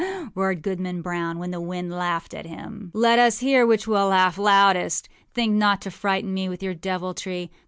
â 0.01 0.31
roared 0.33 0.63
Goodman 0.63 1.03
Brown 1.03 1.37
when 1.37 1.51
the 1.51 1.61
wind 1.61 1.91
laughed 1.93 2.33
at 2.33 2.47
him. 2.47 2.91
âLet 2.95 3.19
us 3.19 3.37
hear 3.37 3.67
which 3.67 3.85
will 3.85 4.07
laugh 4.07 4.39
loudest. 4.39 5.07
Think 5.35 5.53
not 5.53 5.79
to 5.81 5.91
frighten 5.91 6.33
me 6.33 6.49
with 6.49 6.63
your 6.63 6.73
deviltry. 6.73 7.51